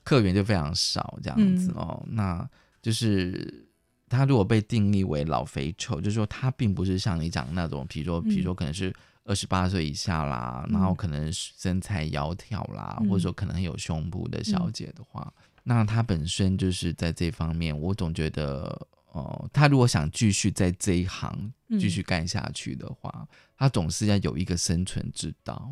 [0.03, 2.03] 客源就非常少这样子哦。
[2.07, 2.47] 那
[2.81, 3.67] 就是
[4.09, 8.93] 她如果被定义为老肥丑，就是说她并不是像你讲那种，比如说比如说可能是。
[9.25, 15.33] 二十八岁以下啦，然后可能身材窈窕啦，或者说可能有胸部的小姐的话，
[15.63, 25.71] 那她本身就是在这方面，我总觉得，哦，她如果想继续在这一行继续干下去的话，她总是要有一个生存之道。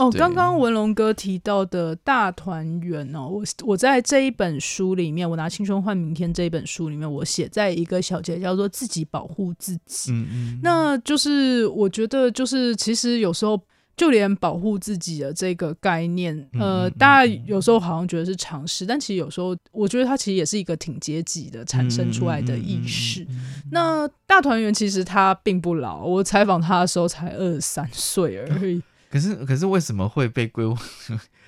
[0.00, 0.06] 哦。
[0.06, 10.12] 哦，刚刚文龙哥提到的大团圆哦，我我在这一本书里面，我拿青春换明天这一本书里面，我写在一个小节叫做自己保护自己。
[10.12, 13.60] 嗯嗯，那就是我觉得就是其实有时候
[13.96, 23.26] 就连保护自己的这个概念，呃，大家有时候好像觉得是常识，但其实有时候我觉得它其实也是一个挺阶级的产生出来的意识。
[23.70, 28.80] 那大团圆其实他并不老，我采访他的时候才二十三岁而已。
[29.10, 30.64] 可是，可是为什么会被归？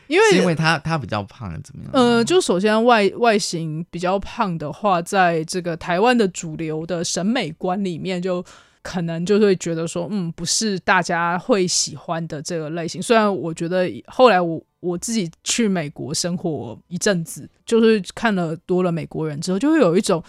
[0.09, 1.91] 因为因为他他比较胖，怎么样？
[1.95, 8.45] 呃，就首先外外形比较胖的话，在这个台湾的主流的审美观里面，就
[8.83, 13.01] 可能就会觉得说，嗯，不是大家会喜欢的这个类型。
[13.01, 20.23] 虽然我觉得后来我我自己去美国生活一阵子，就是看了多了美国人之后，就会有一种。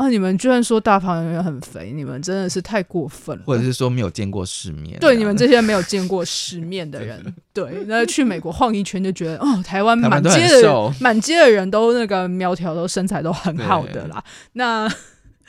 [0.00, 0.08] 啊！
[0.08, 3.42] 你们居然说大胖圆很肥，你们真的是太过分了。
[3.44, 4.98] 或者是说没有见过世面？
[4.98, 14.24] 对，你们这些没有见过世面的人， 对，那去美国晃一圈就觉得，哦，台湾满街的满街的人都那个苗条，都身材都很好的啦。
[14.54, 14.90] 那。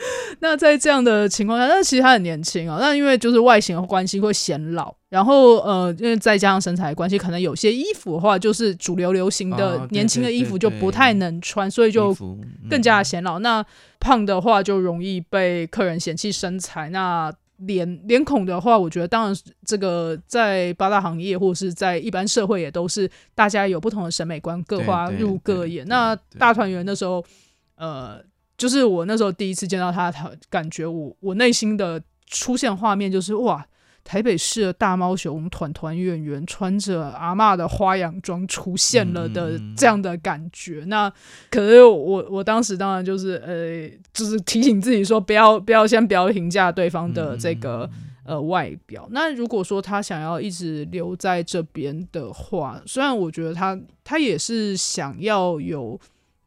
[0.40, 2.78] 那在这样的情况下，那其实他很年轻啊。
[2.80, 12.16] 那因为就是外形的关系会显老，然后呃，因为再加上身材关系，可能有些衣服的话，就是主流流行的年轻的衣服就不太能穿，所以就
[12.70, 13.40] 更加显老。
[13.40, 13.64] 那
[14.00, 16.90] 胖的话就容易被客人嫌弃身材。
[16.90, 19.36] 那脸脸孔的话，我觉得当然
[19.66, 25.86] 这个在八大行业或者是在一般社会也都是大家有不同的审美观，各花入各眼。
[25.88, 27.24] 那大团圆的时候，
[27.76, 28.20] 呃。
[28.62, 33.65] 就是我那时候第一次见到他，他感觉我我内心的出现画面就是哇，
[34.04, 40.84] 台北市的大猫熊团团圆圆穿着阿妈的花洋装出现了的这样的感觉。
[40.86, 41.12] 那
[41.50, 47.89] 可是我我当时当然就是呃，就是提醒自己说不要不要先不要评价对方的这个
[48.24, 49.08] 呃外表。
[49.10, 56.00] 那如果说他想要一直留在这边的话，虽然我觉得他他也是想要有。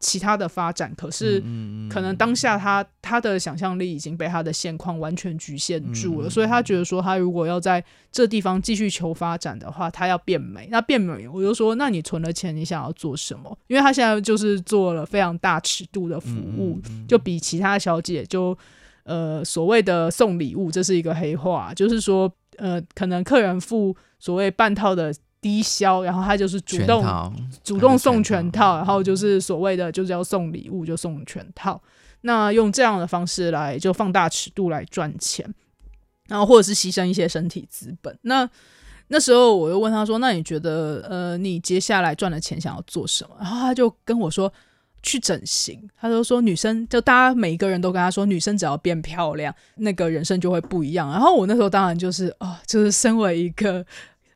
[0.05, 1.41] 其他的发展，可是
[1.89, 10.69] 可能当下他他的想象力已经被他的现况完全局限住了，所以他觉得说，他如果要在这地方继续求发展的话，他要变美。
[10.71, 13.59] 那变美，我就说，那你存了钱，你想要做什么？
[13.67, 18.57] 因为他现在就是做了非常大尺度的服务，就比其他小姐就
[19.05, 25.15] 呃所谓的送礼物，这是一个黑话，就是说呃可能客人付所谓半套的。
[25.45, 27.05] 低消，然后他就是主动
[27.63, 31.79] 主动送全套，然后就是所谓的就是要送礼物就送全套，
[32.23, 35.47] 那用这样的方式来就放大尺度来赚钱，
[36.29, 38.19] 然后或者是牺牲一些身体资本。
[38.23, 38.49] 那
[39.09, 44.51] 那时候我又问他说：“那你觉得呃，你接下来赚的钱想要做什么？”然后他就跟我说
[45.05, 53.85] ：“去整形。”他就说：“女生就大家每一个人都跟他说，女生只要变漂亮，那个人生就会不一样。”然后我那时候当然就是哦，就是身为一个。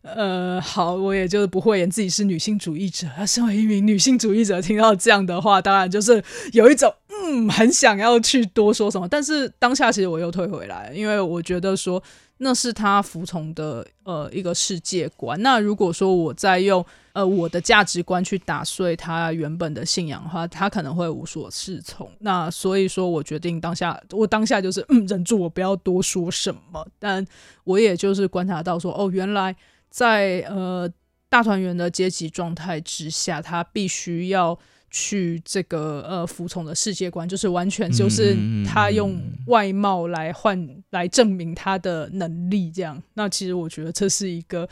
[0.03, 3.07] 呃，好，我也就是不讳言自己是女性主义者。
[3.27, 6.23] 身为一名女性主义者，听到这样的话，当然就是
[6.53, 9.09] 有一种嗯，很想要去多说什么。
[9.09, 12.03] 但是当下其实我又退回来，因为我觉得说
[12.39, 15.41] 那是他服从的呃一个世界观。
[15.43, 16.83] 那如果说我在用
[17.13, 22.09] 呃我的价值观去打碎他原本的信仰的话，他可能会无所适从。
[22.21, 26.87] 那所以说我决定当下，我当下就是嗯忍住，我不要多说什么。
[27.01, 27.27] 但
[27.65, 29.55] 我也就是观察到说，哦，原来。
[29.91, 30.91] 在呃
[31.29, 34.59] 大团圆的阶级状态之下，他必须要
[34.91, 38.37] 去这个呃服从的世界观，就是完全就是
[38.67, 43.03] 他用外貌来换来证明他的能力，这样。
[43.15, 44.69] 那其实我觉得这是一个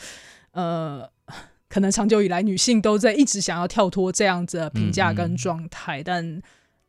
[0.52, 1.06] 呃，
[1.68, 6.40] 可能长久以来女性都在一直想要跳脱这样子的评价跟状态，但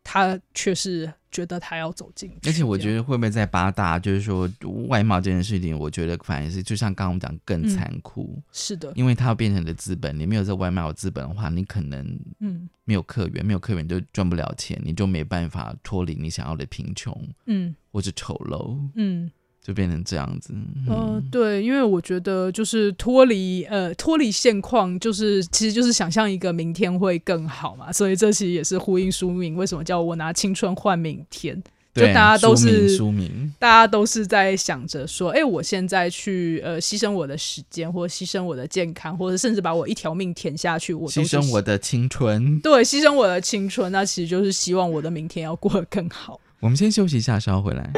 [0.04, 1.14] 她却是。
[1.32, 4.50] 觉得他要走进去，而且我觉得会不会在八大，就是说
[4.88, 17.16] 外貌这件事情，我觉得反而是就像刚刚我们讲更残酷，是的，因为他要变成的资本，你没有这外貌资本的话，你可能嗯没有客源，没有客源就赚不了钱，你就没办法脱离你想要的贫穷，
[17.46, 19.30] 嗯，或者丑陋，嗯。
[19.68, 20.54] 就变成这样子，
[20.88, 31.62] 嗯，对，因为我觉得就是脱离呃脱离现况，就是其实就是想象一个明天会更好嘛，所以这其实也是呼应书名为什么叫我拿青春换明天，
[31.94, 46.40] 就大家都是书名，大家都是在想着说，哎，我现在去呃牺牲我的时间，或者牺牲我的健康，或者甚至把我一条命填下去，我牺牲我的青春，对，牺牲我的青春，那其实就是希望我的明天要过得更好。
[46.62, 47.92] 我们先休息一下，稍后回来。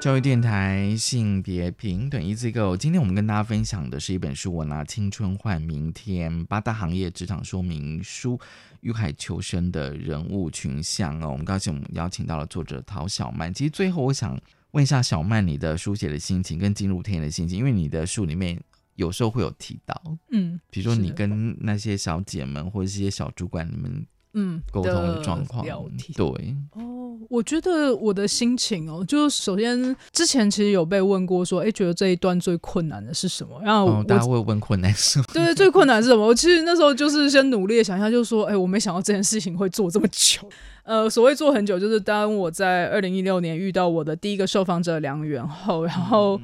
[0.00, 8.40] 教育电台性别平等一字购，今天我们跟大家分享的是一本书，我拿青春换明天，八大行业职场说明书，
[8.80, 11.28] 遇海求生的人物群像哦。
[11.28, 13.52] 我们高兴我们邀请到了作者陶小曼。
[13.52, 14.40] 其实最后我想
[14.70, 18.58] 问一下小曼，你的书写的心情跟进入天的心情，因为你的书里面
[18.94, 24.06] 有时候会有提到，嗯，比如说你跟那些小姐们或者一些小主管，你们。
[24.34, 33.60] 嗯，沟通的状况，对哦，我觉得我的心情哦，就是首先之前其实有被问过说，哎，觉得这一段最困难的是什么？
[33.64, 35.24] 然后大家会问困难是什么？
[35.34, 36.24] 对，最困难是什么？
[36.26, 40.48] 我其实那时候就是先努力想一下，就是说，哎，我没想到这件事情会做这么久。
[40.84, 46.40] 呃，所谓做很久，就是当我在二零一六年遇到我的第一个受访者梁元后，然后。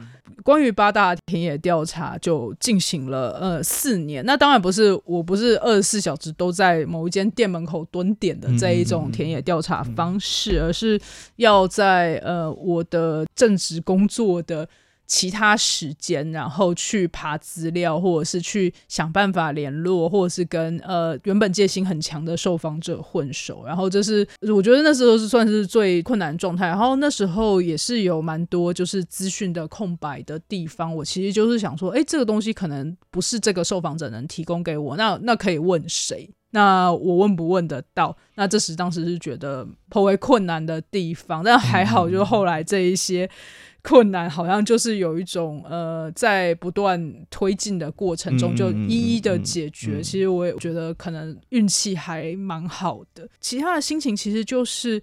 [0.46, 11.00] 关于八大田野调查就进行了呃四年，那当然不是我不是二十四小时都在某一间店门口蹲点的这一种田野调查方式，而是
[11.34, 14.68] 要在呃我的正职工作的。
[15.06, 26.66] 其他时间，然后去爬资料，或者是去想办法联络，或者是跟呃原本戒心很强的受访者混熟，然后这是我觉得那时候是算是最困难状态。
[26.66, 36.28] 然后那时候也是有蛮多就是资讯的空白的地方，我其实就是想说，哎，这个东西可能不是这个受访者能提供给我，那那可以问谁？
[36.50, 38.16] 那我问不问得到？
[38.34, 43.30] 那这时当时是觉得颇为困难的地方，但还好，就后来这一些。
[43.86, 50.02] 困难好像就是有一种呃，在不断推进的过程中就一一的解决。
[50.02, 53.28] 其实我也觉得可能运气还蛮好的。
[53.40, 55.00] 其他的心情其实就是。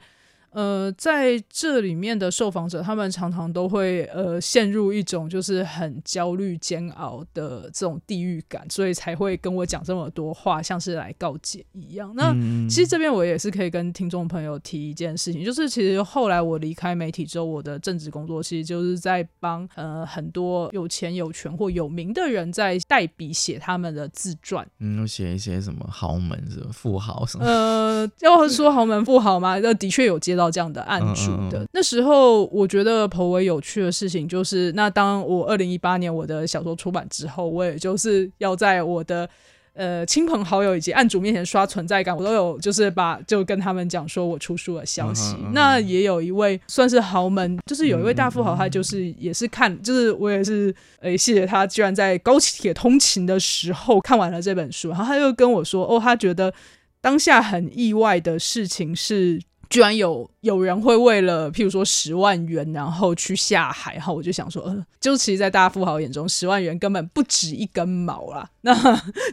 [0.53, 12.13] 呃，在这里面的受访者，他们常常都会呃陷入一种就是很焦虑、煎熬的这种地狱感，所以才会跟我讲这么多话，像是来告解一样。
[12.15, 12.31] 那
[12.69, 27.43] 其实这边我也是可以跟听众朋友提一件事情，就是其实后来我离开媒体之后，我的正职工作其实就是在帮呃很多有钱有权或有名的人在代笔写他们的自传，嗯，写一些什么豪门什么富豪什么？
[27.43, 30.42] 呃，要说豪门富豪嘛，那的确有接到。
[30.43, 39.29] 到这样的案主的那时候，我觉得颇为有趣的事情就是，那当我二零一八年我的小说出版之后，我也就是要在我的
[39.73, 45.37] 呃亲朋好友以及案主面前刷存在感，我都有就是把就跟他们讲说我出书的消息。
[45.53, 56.53] 那也有一位算是豪门，就是有一位大富豪，他就是也是看，就是我也是诶谢谢他，居然在高铁通勤的时候看完了这本书，然后他又跟我说，哦，他觉得
[56.99, 59.41] 当下很意外的事情是。
[59.73, 68.47] 居然有有人会为了譬如说十万元，然后去下海，然后我就想说，呃，就其实，在大富豪眼中，十万元根本不值一根毛啦。
[68.61, 68.71] 那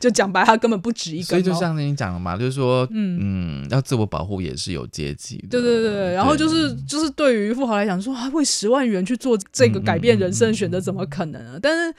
[0.01, 1.25] 就讲白，他根本不值一根。
[1.27, 5.49] 所以就像你讲的嘛，就是说，嗯嗯，要自我保护也是有阶级的。
[5.51, 11.59] 对对对，然后就是就是对于富豪来讲，说啊，为十万元去做这个改变人生的选择，怎么可能啊？
[11.61, 11.95] 但是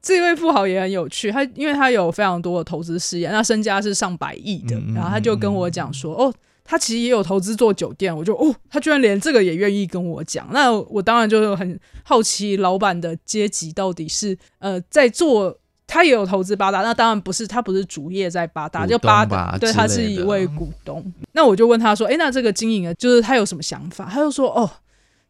[0.00, 6.32] 这位富豪也很有趣，他因为他有非常多的投资事业，那身家是上百亿的，然后他就跟我讲说，哦。
[6.64, 15.58] 他其实也有投资做酒店，我就哦，他居然连这个也愿意跟我讲，那我当然就很好奇老板的阶级到底是呃在做。
[15.84, 21.04] 他也有投资八大，那当然不是，他不是主业在八大，就八大，对，他是一位股东。
[21.32, 24.70] 那我就问他说：“诶，那这个经营的，就是他有什么想法？”他就说：“哦，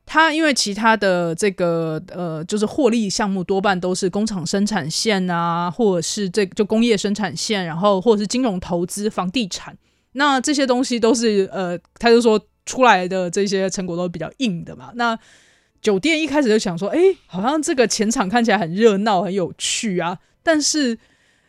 [0.07, 9.77] 他因为其他的这个呃，就是获利项目多半都是工厂生产线啊，或者是这就工业生产线，然后或者是金融投资、房地产，
[10.13, 14.93] 那这些东西都是呃，他就说出来的这些成果都比较硬的嘛。
[14.95, 15.19] 那
[15.81, 20.99] 酒店一开始就想说，哎，好像这个前场看起来很热闹、很有趣啊，但是。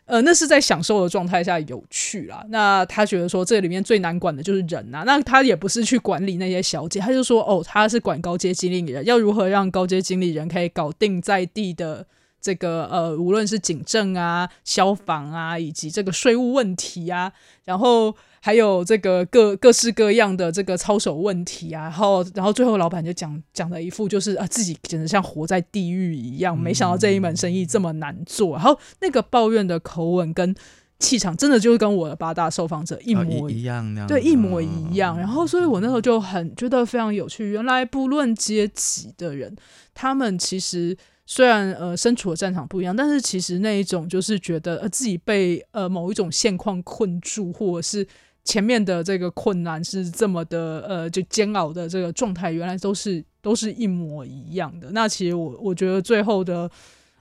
[0.05, 2.43] 呃，那是在享受的状态下有趣啦。
[2.49, 5.03] 那他觉得说这里面最难管的就是人啊。
[5.07, 12.05] 那他也不是去管理那些小姐，他就说哦，他是管高阶经理人，要如何让高阶经理人可以搞定在地的
[12.41, 17.32] 这个呃，无论是警政啊、消防啊，以及这个税务问题啊，
[17.64, 18.14] 然后
[18.46, 30.54] 还有这个各各式各样的这个操守问题啊，然后然后最后老板就讲讲了一副就是啊自己简直像活在地狱一样，没想到这一门生意这么难做，然后那个抱怨的口吻跟
[31.00, 35.18] 气场真的就是跟我的八大受访者一哦模一样，对，一模一样。
[35.18, 37.50] 然后，所以我那时候就很觉得非常有趣。
[37.50, 39.56] 原来不论阶级的人，
[39.94, 48.06] 他们其实虽然呃身处的战场不一样，但是其实那一种就是觉得呃自己被呃某一种现况困住，或者是
[48.44, 54.91] 前面的这个困难是这么的呃就煎熬的这个状态，原来都是都是一模一样的。
[54.91, 56.70] 那其实我我觉得最后的。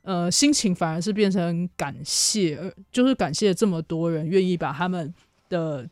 [0.05, 2.59] 呃，心情反而是变成感谢，
[2.91, 5.15] 就是感谢这么多人愿意把他们
[5.49, 5.89] 的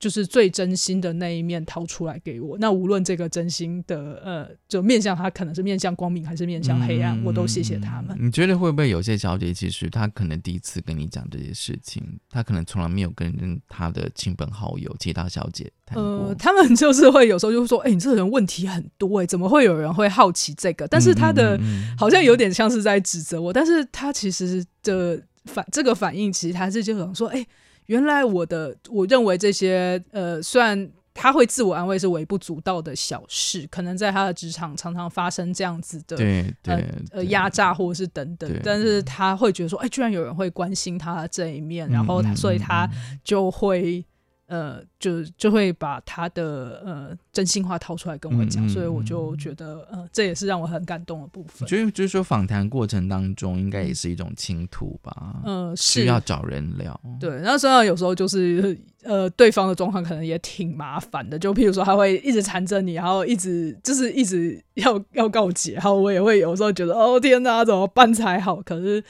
[0.00, 2.56] 就是最真心的那一面掏出来给我。
[2.58, 8.16] 那无论这个真心的呃，就面向他可能是面向光明还是面向黑暗，我都谢谢他们。
[8.18, 16.02] 你觉得会不会有些小姐，其实她可能第一次跟你讲这些事情，她可能从来没有跟她的亲朋好友、其他小姐谈过？
[16.02, 21.60] 呃，他们就是会有时候就会说：“哎、你这个人问题很多哎、怎么会有人会好奇这个？”但是他的、
[21.98, 27.46] 好像有点像是在指责我，但是他其实的反这个反应，其实他是就想说：“哎、
[27.90, 36.84] 原来我的我认为这些呃，虽然他会自我安慰是微不足道的小事，可能在他的职场常常发生这样子的对对呃
[37.14, 37.26] 对。
[37.26, 43.18] 压榨或者是等等，但是他会觉得说，哎，居然有人会关心他的这一面，然后他所以他嗯。
[43.24, 44.04] 就会
[44.50, 51.66] 呃就就会把他的呃真心话掏出来跟我讲，嗯嗯所以我就觉得呃这也是让我很感动的部分。
[51.68, 57.00] 觉得就是说，访谈过程当中应该也是一种倾吐吧，呃，是需要找人聊。
[57.20, 68.60] 对，那虽然有时候就是呃，对方的状况可能也挺麻烦的，就譬如说他会一直缠着你，然后一直就是一直要要告解，然后我也会有时候觉得哦天哪，怎么办才好？
[68.60, 69.02] 可是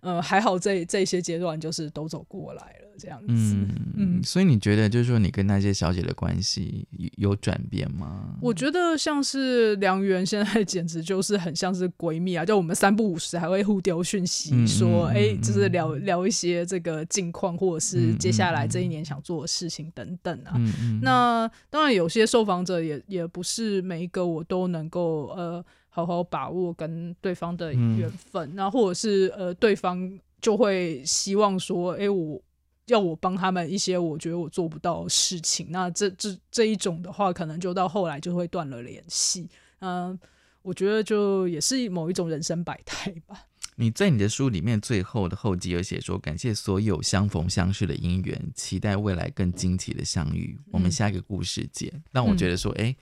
[0.00, 3.26] 呃还好这这些阶段就是都走过来了，这样子。
[3.28, 8.36] 嗯嗯所以你觉得就是说你跟那些小姐的关系有有转变吗？
[8.40, 20.58] 我觉得像是梁媛现在简直就是很像是闺蜜啊，就我们三不五时还会互丢讯息嗯说，哎、嗯嗯就是嗯聊聊一些这个近况，或者是嗯接下来嗯这一年想做的事情等等啊。
[21.02, 32.40] 那当然，有些受访者也也不是每一个我都能够呃好好把握跟对方的嗯缘分，那、或者是呃对方就会希望说，哎、我
[32.86, 39.48] 要我帮他们一些我觉得我做不到的事情，那这这这一种的话，可能就到后来就会断了联系。
[39.80, 40.18] 嗯、
[40.62, 43.46] 我觉得就也是某一种人生百态吧。
[43.76, 50.58] 你在你的书里面最后的后记有写说，感谢所有相逢相识的姻缘，期待未来更惊奇的相遇。
[50.70, 51.90] 我们嗯下一个故事见。
[52.12, 52.94] 让我觉得说，哎、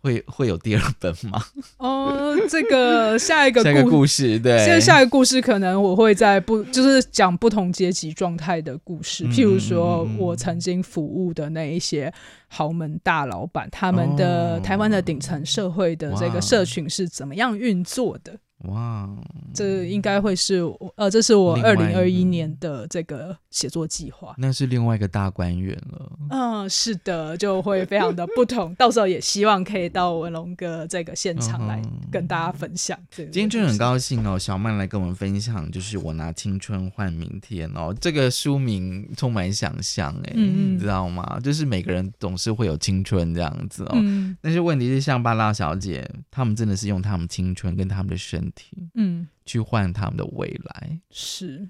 [0.00, 1.42] 会会有第二本吗？
[1.78, 12.12] 哦、这个下一个下一个故故事，对，现在下一个故事可能我会在不就是讲不同阶级状态的故事，嗯譬如说我曾经服务的那一些
[12.48, 18.34] 豪门大老板，他们的哦台湾的顶层社会的这个社群是怎么样运作的。
[18.64, 19.08] 哇，
[19.54, 24.34] 这应该会是我呃，这是我二零二一年的这个写作计划。
[24.36, 26.12] 那是另外一个大观园了。
[26.30, 28.74] 嗯，是的，就会非常的不同。
[28.74, 31.80] 到时候也希望可以到文龙哥这个现场来
[32.10, 32.98] 跟大家分享。
[33.14, 41.38] 今天真的很高兴哦，小曼来跟我们分享，就是我拿青春换明天哦，这个书名充满想象哎，嗯嗯你知道吗？
[41.42, 49.28] 就是每个人总是会有青春这样子哦，嗯但是问题是，像巴拉小姐，他们真的是用他们青春跟他们的身体嗯。
[49.44, 51.00] 去换他们的未来。
[51.10, 51.66] 是，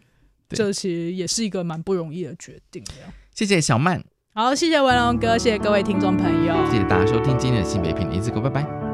[0.48, 2.92] 对这其实也是一个蛮不容易的决定的。
[3.34, 4.02] 谢谢小曼，
[4.34, 8.87] 好，谢谢文龙哥，谢谢各位听众朋友，谢谢大家收听今天的性别平的一次歌，拜拜。